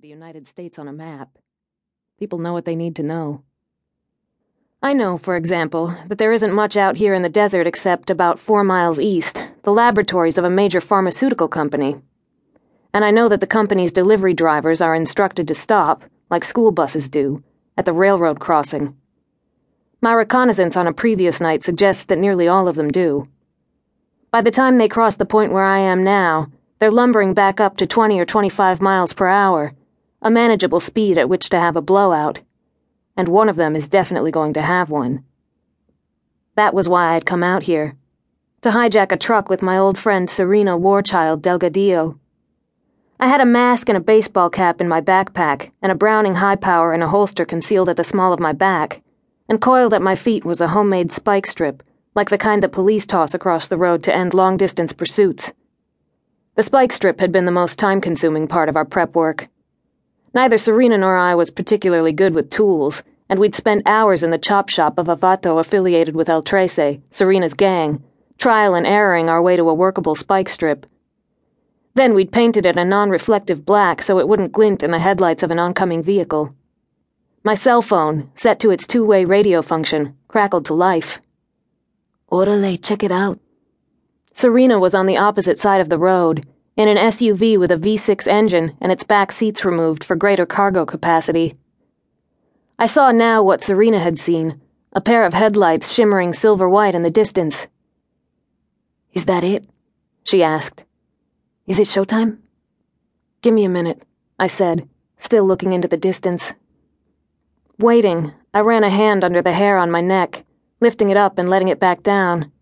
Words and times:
the 0.00 0.08
United 0.08 0.48
States 0.48 0.78
on 0.78 0.88
a 0.88 0.92
map. 0.92 1.36
People 2.18 2.38
know 2.38 2.54
what 2.54 2.64
they 2.64 2.74
need 2.74 2.96
to 2.96 3.02
know. 3.02 3.42
I 4.82 4.94
know, 4.94 5.18
for 5.18 5.36
example, 5.36 5.94
that 6.06 6.16
there 6.16 6.32
isn't 6.32 6.54
much 6.54 6.78
out 6.78 6.96
here 6.96 7.12
in 7.12 7.20
the 7.20 7.28
desert 7.28 7.66
except 7.66 8.08
about 8.08 8.38
four 8.38 8.64
miles 8.64 8.98
east, 8.98 9.44
the 9.64 9.72
laboratories 9.72 10.38
of 10.38 10.44
a 10.44 10.50
major 10.50 10.80
pharmaceutical 10.80 11.46
company. 11.46 12.00
And 12.94 13.04
I 13.04 13.10
know 13.10 13.28
that 13.28 13.40
the 13.40 13.46
company's 13.46 13.92
delivery 13.92 14.32
drivers 14.32 14.80
are 14.80 14.94
instructed 14.94 15.46
to 15.48 15.54
stop, 15.54 16.04
like 16.30 16.42
school 16.42 16.72
buses 16.72 17.10
do, 17.10 17.44
at 17.76 17.84
the 17.84 17.92
railroad 17.92 18.40
crossing. 18.40 18.96
My 20.00 20.14
reconnaissance 20.14 20.74
on 20.74 20.86
a 20.86 20.94
previous 20.94 21.38
night 21.38 21.62
suggests 21.62 22.04
that 22.04 22.18
nearly 22.18 22.48
all 22.48 22.66
of 22.66 22.76
them 22.76 22.90
do. 22.90 23.28
By 24.30 24.40
the 24.40 24.50
time 24.50 24.78
they 24.78 24.88
cross 24.88 25.16
the 25.16 25.26
point 25.26 25.52
where 25.52 25.64
I 25.64 25.80
am 25.80 26.02
now, 26.02 26.50
they're 26.78 26.90
lumbering 26.90 27.34
back 27.34 27.60
up 27.60 27.76
to 27.76 27.86
20 27.86 28.18
or 28.18 28.24
25 28.24 28.80
miles 28.80 29.12
per 29.12 29.26
hour, 29.26 29.74
a 30.22 30.30
manageable 30.30 30.80
speed 30.80 31.18
at 31.18 31.28
which 31.28 31.50
to 31.50 31.60
have 31.60 31.76
a 31.76 31.82
blowout. 31.82 32.40
And 33.16 33.28
one 33.28 33.50
of 33.50 33.56
them 33.56 33.76
is 33.76 33.88
definitely 33.88 34.30
going 34.30 34.54
to 34.54 34.62
have 34.62 34.88
one. 34.88 35.24
That 36.54 36.72
was 36.72 36.88
why 36.88 37.14
I'd 37.14 37.26
come 37.26 37.42
out 37.42 37.64
here 37.64 37.96
to 38.62 38.70
hijack 38.70 39.10
a 39.10 39.16
truck 39.16 39.48
with 39.48 39.60
my 39.60 39.76
old 39.76 39.98
friend 39.98 40.30
Serena 40.30 40.78
Warchild 40.78 41.42
Delgadillo. 41.42 42.16
I 43.18 43.26
had 43.26 43.40
a 43.40 43.44
mask 43.44 43.88
and 43.88 43.98
a 43.98 44.00
baseball 44.00 44.50
cap 44.50 44.80
in 44.80 44.88
my 44.88 45.00
backpack, 45.00 45.72
and 45.82 45.90
a 45.90 45.96
Browning 45.96 46.36
high 46.36 46.54
power 46.54 46.94
in 46.94 47.02
a 47.02 47.08
holster 47.08 47.44
concealed 47.44 47.88
at 47.88 47.96
the 47.96 48.04
small 48.04 48.32
of 48.32 48.38
my 48.38 48.52
back, 48.52 49.02
and 49.48 49.60
coiled 49.60 49.92
at 49.92 50.00
my 50.00 50.14
feet 50.14 50.44
was 50.44 50.60
a 50.60 50.68
homemade 50.68 51.10
spike 51.10 51.46
strip, 51.46 51.82
like 52.14 52.30
the 52.30 52.38
kind 52.38 52.62
that 52.62 52.70
police 52.70 53.04
toss 53.04 53.34
across 53.34 53.66
the 53.66 53.76
road 53.76 54.04
to 54.04 54.14
end 54.14 54.32
long 54.32 54.56
distance 54.56 54.92
pursuits. 54.92 55.52
The 56.54 56.62
spike 56.62 56.92
strip 56.92 57.18
had 57.18 57.32
been 57.32 57.46
the 57.46 57.50
most 57.50 57.80
time 57.80 58.00
consuming 58.00 58.46
part 58.46 58.68
of 58.68 58.76
our 58.76 58.84
prep 58.84 59.16
work. 59.16 59.48
Neither 60.34 60.56
Serena 60.56 60.96
nor 60.96 61.16
I 61.16 61.34
was 61.34 61.50
particularly 61.50 62.12
good 62.12 62.34
with 62.34 62.48
tools, 62.48 63.02
and 63.28 63.38
we'd 63.38 63.54
spent 63.54 63.82
hours 63.86 64.22
in 64.22 64.30
the 64.30 64.38
chop 64.38 64.70
shop 64.70 64.98
of 64.98 65.08
a 65.08 65.16
vato 65.16 65.60
affiliated 65.60 66.14
with 66.14 66.28
El 66.28 66.42
Trece, 66.42 67.00
Serena's 67.10 67.52
gang, 67.52 68.02
trial 68.38 68.74
and 68.74 68.86
erroring 68.86 69.28
our 69.28 69.42
way 69.42 69.56
to 69.56 69.68
a 69.68 69.74
workable 69.74 70.14
spike 70.14 70.48
strip. 70.48 70.86
Then 71.94 72.14
we'd 72.14 72.32
painted 72.32 72.64
it 72.64 72.78
a 72.78 72.84
non 72.84 73.10
reflective 73.10 73.66
black 73.66 74.02
so 74.02 74.18
it 74.18 74.26
wouldn't 74.26 74.52
glint 74.52 74.82
in 74.82 74.90
the 74.90 74.98
headlights 74.98 75.42
of 75.42 75.50
an 75.50 75.58
oncoming 75.58 76.02
vehicle. 76.02 76.54
My 77.44 77.54
cell 77.54 77.82
phone, 77.82 78.30
set 78.34 78.58
to 78.60 78.70
its 78.70 78.86
two 78.86 79.04
way 79.04 79.26
radio 79.26 79.60
function, 79.60 80.16
crackled 80.28 80.64
to 80.66 80.74
life. 80.74 81.20
Orale, 82.30 82.82
check 82.82 83.02
it 83.02 83.12
out. 83.12 83.38
Serena 84.32 84.78
was 84.78 84.94
on 84.94 85.04
the 85.04 85.18
opposite 85.18 85.58
side 85.58 85.82
of 85.82 85.90
the 85.90 85.98
road, 85.98 86.46
in 86.76 86.88
an 86.88 86.96
SUV 86.96 87.58
with 87.58 87.70
a 87.70 87.76
V6 87.76 88.26
engine 88.26 88.76
and 88.80 88.90
its 88.90 89.04
back 89.04 89.30
seats 89.32 89.64
removed 89.64 90.04
for 90.04 90.16
greater 90.16 90.46
cargo 90.46 90.86
capacity. 90.86 91.56
I 92.78 92.86
saw 92.86 93.12
now 93.12 93.42
what 93.42 93.62
Serena 93.62 93.98
had 93.98 94.18
seen 94.18 94.60
a 94.94 95.00
pair 95.00 95.24
of 95.24 95.32
headlights 95.32 95.90
shimmering 95.90 96.32
silver 96.32 96.68
white 96.68 96.94
in 96.94 97.02
the 97.02 97.10
distance. 97.10 97.66
Is 99.14 99.24
that 99.24 99.44
it? 99.44 99.64
She 100.24 100.42
asked. 100.42 100.84
Is 101.66 101.78
it 101.78 101.86
showtime? 101.86 102.38
Give 103.40 103.54
me 103.54 103.64
a 103.64 103.70
minute, 103.70 104.02
I 104.38 104.46
said, 104.46 104.88
still 105.18 105.44
looking 105.44 105.72
into 105.72 105.88
the 105.88 105.96
distance. 105.96 106.52
Waiting, 107.78 108.32
I 108.52 108.60
ran 108.60 108.84
a 108.84 108.90
hand 108.90 109.24
under 109.24 109.40
the 109.40 109.52
hair 109.52 109.78
on 109.78 109.90
my 109.90 110.00
neck, 110.00 110.44
lifting 110.80 111.10
it 111.10 111.16
up 111.16 111.38
and 111.38 111.48
letting 111.48 111.68
it 111.68 111.80
back 111.80 112.02
down. 112.02 112.52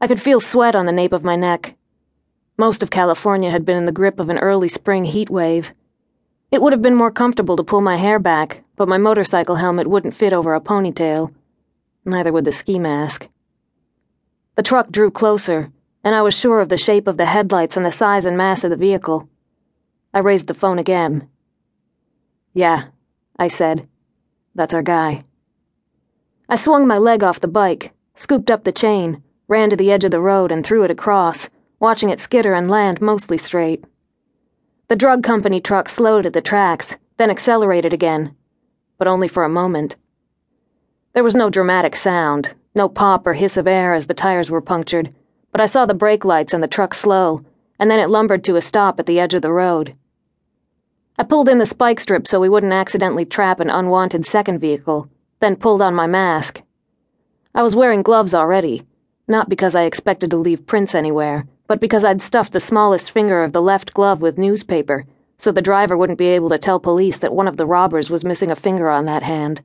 I 0.00 0.06
could 0.06 0.20
feel 0.20 0.40
sweat 0.40 0.74
on 0.74 0.86
the 0.86 0.92
nape 0.92 1.12
of 1.12 1.24
my 1.24 1.36
neck. 1.36 1.76
Most 2.62 2.80
of 2.80 2.90
California 2.90 3.50
had 3.50 3.64
been 3.64 3.76
in 3.76 3.86
the 3.86 3.98
grip 4.00 4.20
of 4.20 4.28
an 4.28 4.38
early 4.38 4.68
spring 4.68 5.04
heat 5.04 5.28
wave. 5.28 5.72
It 6.52 6.62
would 6.62 6.72
have 6.72 6.80
been 6.80 6.94
more 6.94 7.10
comfortable 7.10 7.56
to 7.56 7.64
pull 7.64 7.80
my 7.80 7.96
hair 7.96 8.20
back, 8.20 8.62
but 8.76 8.86
my 8.86 8.98
motorcycle 8.98 9.56
helmet 9.56 9.88
wouldn't 9.88 10.14
fit 10.14 10.32
over 10.32 10.54
a 10.54 10.60
ponytail. 10.60 11.34
Neither 12.04 12.32
would 12.32 12.44
the 12.44 12.52
ski 12.52 12.78
mask. 12.78 13.28
The 14.54 14.62
truck 14.62 14.92
drew 14.92 15.10
closer, 15.10 15.72
and 16.04 16.14
I 16.14 16.22
was 16.22 16.34
sure 16.34 16.60
of 16.60 16.68
the 16.68 16.78
shape 16.78 17.08
of 17.08 17.16
the 17.16 17.26
headlights 17.26 17.76
and 17.76 17.84
the 17.84 17.90
size 17.90 18.24
and 18.24 18.36
mass 18.36 18.62
of 18.62 18.70
the 18.70 18.76
vehicle. 18.76 19.28
I 20.14 20.20
raised 20.20 20.46
the 20.46 20.54
phone 20.54 20.78
again. 20.78 21.28
Yeah, 22.54 22.84
I 23.40 23.48
said. 23.48 23.88
That's 24.54 24.72
our 24.72 24.82
guy. 24.82 25.24
I 26.48 26.54
swung 26.54 26.86
my 26.86 26.98
leg 26.98 27.24
off 27.24 27.40
the 27.40 27.48
bike, 27.48 27.92
scooped 28.14 28.52
up 28.52 28.62
the 28.62 28.70
chain, 28.70 29.20
ran 29.48 29.68
to 29.70 29.76
the 29.76 29.90
edge 29.90 30.04
of 30.04 30.12
the 30.12 30.20
road 30.20 30.52
and 30.52 30.64
threw 30.64 30.84
it 30.84 30.92
across, 30.92 31.50
watching 31.82 32.10
it 32.10 32.20
skitter 32.20 32.54
and 32.54 32.70
land 32.70 33.02
mostly 33.02 33.36
straight. 33.36 33.84
The 34.86 34.94
drug 34.94 35.24
company 35.24 35.60
truck 35.60 35.88
slowed 35.88 36.24
at 36.24 36.32
the 36.32 36.40
tracks, 36.40 36.94
then 37.16 37.28
accelerated 37.28 37.92
again, 37.92 38.36
but 38.98 39.08
only 39.08 39.26
for 39.26 39.42
a 39.42 39.48
moment. 39.48 39.96
There 41.12 41.24
was 41.24 41.34
no 41.34 41.50
dramatic 41.50 41.96
sound, 41.96 42.54
no 42.76 42.88
pop 42.88 43.26
or 43.26 43.32
hiss 43.32 43.56
of 43.56 43.66
air 43.66 43.94
as 43.94 44.06
the 44.06 44.14
tires 44.14 44.48
were 44.48 44.60
punctured, 44.60 45.12
but 45.50 45.60
I 45.60 45.66
saw 45.66 45.84
the 45.84 45.92
brake 45.92 46.24
lights 46.24 46.54
and 46.54 46.62
the 46.62 46.68
truck 46.68 46.94
slow, 46.94 47.44
and 47.80 47.90
then 47.90 47.98
it 47.98 48.10
lumbered 48.10 48.44
to 48.44 48.54
a 48.54 48.62
stop 48.62 49.00
at 49.00 49.06
the 49.06 49.18
edge 49.18 49.34
of 49.34 49.42
the 49.42 49.52
road. 49.52 49.96
I 51.18 51.24
pulled 51.24 51.48
in 51.48 51.58
the 51.58 51.66
spike 51.66 51.98
strip 51.98 52.28
so 52.28 52.38
we 52.38 52.48
wouldn't 52.48 52.72
accidentally 52.72 53.24
trap 53.24 53.58
an 53.58 53.70
unwanted 53.70 54.24
second 54.24 54.60
vehicle, 54.60 55.08
then 55.40 55.56
pulled 55.56 55.82
on 55.82 55.96
my 55.96 56.06
mask. 56.06 56.62
I 57.56 57.62
was 57.64 57.74
wearing 57.74 58.02
gloves 58.02 58.34
already 58.34 58.86
not 59.28 59.48
because 59.48 59.74
I 59.74 59.84
expected 59.84 60.30
to 60.30 60.36
leave 60.36 60.66
prints 60.66 60.94
anywhere, 60.94 61.46
but 61.72 61.80
because 61.80 62.04
I'd 62.04 62.20
stuffed 62.20 62.52
the 62.52 62.60
smallest 62.60 63.12
finger 63.12 63.42
of 63.42 63.54
the 63.54 63.62
left 63.62 63.94
glove 63.94 64.20
with 64.20 64.36
newspaper, 64.36 65.06
so 65.38 65.50
the 65.50 65.62
driver 65.62 65.96
wouldn't 65.96 66.18
be 66.18 66.26
able 66.26 66.50
to 66.50 66.58
tell 66.58 66.78
police 66.78 67.18
that 67.20 67.32
one 67.32 67.48
of 67.48 67.56
the 67.56 67.64
robbers 67.64 68.10
was 68.10 68.26
missing 68.26 68.50
a 68.50 68.56
finger 68.56 68.90
on 68.90 69.06
that 69.06 69.22
hand. 69.22 69.62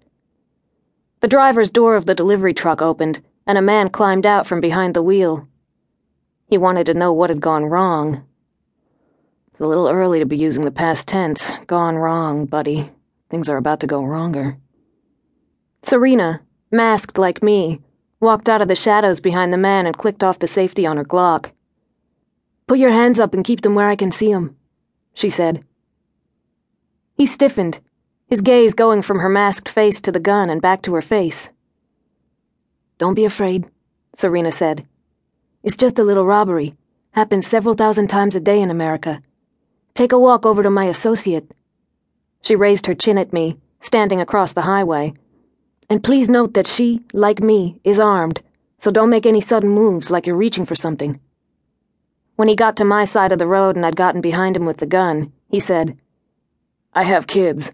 The 1.19 1.27
driver's 1.27 1.69
door 1.69 1.97
of 1.97 2.05
the 2.05 2.15
delivery 2.15 2.53
truck 2.53 2.81
opened, 2.81 3.21
and 3.45 3.57
a 3.57 3.61
man 3.61 3.89
climbed 3.89 4.25
out 4.25 4.47
from 4.47 4.61
behind 4.61 4.93
the 4.93 5.03
wheel. 5.03 5.49
He 6.45 6.57
wanted 6.57 6.85
to 6.85 6.93
know 6.93 7.11
what 7.11 7.29
had 7.29 7.41
gone 7.41 7.65
wrong. 7.65 8.23
It's 9.51 9.59
a 9.59 9.67
little 9.67 9.89
early 9.89 10.19
to 10.19 10.25
be 10.25 10.37
using 10.37 10.63
the 10.63 10.71
past 10.71 11.09
tense. 11.09 11.51
Gone 11.65 11.97
wrong, 11.97 12.45
buddy. 12.45 12.89
Things 13.29 13.49
are 13.49 13.57
about 13.57 13.81
to 13.81 13.87
go 13.87 14.01
wronger. 14.01 14.55
Serena, 15.83 16.39
masked 16.71 17.17
like 17.17 17.43
me, 17.43 17.81
walked 18.21 18.47
out 18.47 18.61
of 18.61 18.69
the 18.69 18.75
shadows 18.75 19.19
behind 19.19 19.51
the 19.51 19.57
man 19.57 19.85
and 19.85 19.97
clicked 19.97 20.23
off 20.23 20.39
the 20.39 20.47
safety 20.47 20.87
on 20.87 20.95
her 20.95 21.03
Glock. 21.03 21.51
Put 22.67 22.79
your 22.79 22.91
hands 22.91 23.17
up 23.17 23.33
and 23.33 23.45
keep 23.45 23.61
them 23.61 23.75
where 23.75 23.87
I 23.87 23.95
can 23.95 24.11
see 24.11 24.31
'em, 24.31 24.55
she 25.13 25.29
said. 25.29 25.63
He 27.15 27.25
stiffened, 27.25 27.79
his 28.27 28.41
gaze 28.41 28.73
going 28.73 29.01
from 29.01 29.19
her 29.19 29.29
masked 29.29 29.69
face 29.69 30.01
to 30.01 30.11
the 30.11 30.19
gun 30.19 30.49
and 30.49 30.61
back 30.61 30.81
to 30.81 30.93
her 30.93 31.01
face. 31.01 31.49
Don't 32.97 33.13
be 33.13 33.23
afraid, 33.23 33.65
Serena 34.15 34.51
said. 34.51 34.85
It's 35.63 35.77
just 35.77 35.97
a 35.97 36.03
little 36.03 36.25
robbery. 36.25 36.75
Happens 37.11 37.47
several 37.47 37.73
thousand 37.73 38.07
times 38.09 38.35
a 38.35 38.39
day 38.39 38.61
in 38.61 38.69
America. 38.69 39.21
Take 39.93 40.11
a 40.11 40.19
walk 40.19 40.45
over 40.45 40.61
to 40.61 40.69
my 40.69 40.85
associate. 40.85 41.51
She 42.41 42.55
raised 42.55 42.85
her 42.85 42.93
chin 42.93 43.17
at 43.17 43.31
me, 43.31 43.57
standing 43.79 44.19
across 44.19 44.51
the 44.51 44.63
highway. 44.63 45.13
And 45.89 46.03
please 46.03 46.27
note 46.27 46.53
that 46.53 46.67
she, 46.67 47.01
like 47.13 47.41
me, 47.41 47.79
is 47.85 47.99
armed, 47.99 48.41
so 48.77 48.91
don't 48.91 49.09
make 49.09 49.25
any 49.25 49.41
sudden 49.41 49.69
moves 49.69 50.11
like 50.11 50.27
you're 50.27 50.35
reaching 50.35 50.65
for 50.65 50.75
something. 50.75 51.19
When 52.37 52.47
he 52.47 52.55
got 52.55 52.77
to 52.77 52.85
my 52.85 53.03
side 53.03 53.31
of 53.31 53.39
the 53.39 53.47
road 53.47 53.75
and 53.75 53.83
I'd 53.83 53.95
gotten 53.95 54.21
behind 54.21 54.55
him 54.55 54.65
with 54.67 54.77
the 54.77 54.85
gun, 54.85 55.33
he 55.49 55.59
said, 55.59 55.97
I 56.93 57.01
have 57.01 57.25
kids. 57.25 57.71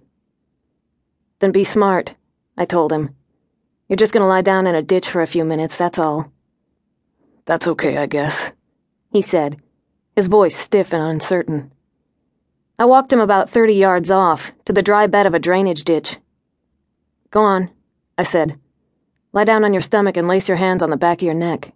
Then 1.39 1.51
be 1.51 1.65
smart, 1.65 2.15
I 2.57 2.63
told 2.63 2.93
him. 2.93 3.13
You're 3.89 3.97
just 3.97 4.13
gonna 4.13 4.25
lie 4.25 4.41
down 4.41 4.65
in 4.65 4.73
a 4.73 4.81
ditch 4.81 5.09
for 5.09 5.21
a 5.21 5.27
few 5.27 5.43
minutes, 5.43 5.75
that's 5.75 5.99
all. 5.99 6.31
That's 7.43 7.67
okay, 7.67 7.97
I 7.97 8.05
guess, 8.05 8.53
he 9.11 9.21
said, 9.21 9.61
his 10.15 10.27
voice 10.27 10.55
stiff 10.55 10.93
and 10.93 11.03
uncertain. 11.03 11.73
I 12.79 12.85
walked 12.85 13.11
him 13.11 13.19
about 13.19 13.49
30 13.49 13.73
yards 13.73 14.09
off, 14.09 14.53
to 14.63 14.71
the 14.71 14.81
dry 14.81 15.07
bed 15.07 15.25
of 15.25 15.33
a 15.33 15.39
drainage 15.39 15.83
ditch. 15.83 16.19
Go 17.31 17.41
on, 17.41 17.69
I 18.17 18.23
said. 18.23 18.57
Lie 19.33 19.43
down 19.43 19.65
on 19.65 19.73
your 19.73 19.81
stomach 19.81 20.15
and 20.15 20.29
lace 20.29 20.47
your 20.47 20.55
hands 20.55 20.81
on 20.81 20.89
the 20.89 20.95
back 20.95 21.17
of 21.17 21.25
your 21.25 21.33
neck. 21.33 21.73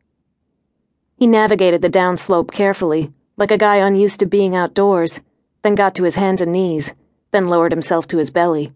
He 1.18 1.26
navigated 1.26 1.82
the 1.82 1.90
downslope 1.90 2.52
carefully, 2.52 3.12
like 3.38 3.50
a 3.50 3.58
guy 3.58 3.78
unused 3.78 4.20
to 4.20 4.28
being 4.28 4.56
outdoors, 4.56 5.20
then 5.64 5.74
got 5.74 5.96
to 5.96 6.04
his 6.04 6.14
hands 6.14 6.42
and 6.42 6.52
knees, 6.52 6.94
then 7.32 7.48
lowered 7.48 7.72
himself 7.72 8.08
to 8.10 8.18
his 8.18 8.30
belly. 8.30 8.72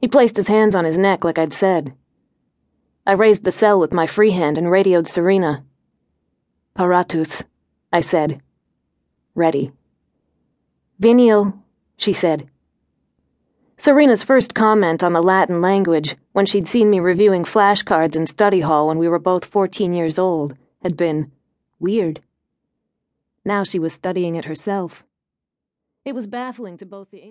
He 0.00 0.08
placed 0.08 0.36
his 0.36 0.48
hands 0.48 0.74
on 0.74 0.84
his 0.84 0.98
neck 0.98 1.22
like 1.22 1.38
I'd 1.38 1.52
said. 1.52 1.94
I 3.06 3.12
raised 3.12 3.44
the 3.44 3.52
cell 3.52 3.78
with 3.78 3.92
my 3.92 4.08
free 4.08 4.32
hand 4.32 4.58
and 4.58 4.68
radioed 4.68 5.06
Serena. 5.06 5.64
Paratus, 6.76 7.44
I 7.92 8.00
said. 8.00 8.42
Ready. 9.36 9.70
Venial, 10.98 11.54
she 11.96 12.12
said. 12.12 12.50
Serena's 13.76 14.24
first 14.24 14.54
comment 14.54 15.04
on 15.04 15.12
the 15.12 15.22
Latin 15.22 15.60
language, 15.60 16.16
when 16.32 16.46
she'd 16.46 16.66
seen 16.66 16.90
me 16.90 16.98
reviewing 16.98 17.44
flashcards 17.44 18.16
in 18.16 18.26
study 18.26 18.60
hall 18.60 18.88
when 18.88 18.98
we 18.98 19.08
were 19.08 19.20
both 19.20 19.44
14 19.44 19.92
years 19.92 20.18
old, 20.18 20.56
had 20.82 20.96
been 20.96 21.32
weird. 21.78 22.20
Now 23.44 23.64
she 23.64 23.78
was 23.78 23.92
studying 23.92 24.36
it 24.36 24.44
herself. 24.44 25.04
It 26.04 26.14
was 26.14 26.26
baffling 26.26 26.76
to 26.78 26.86
both 26.86 27.10
the 27.10 27.22